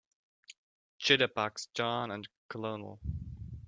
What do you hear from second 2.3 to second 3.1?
COLONEL.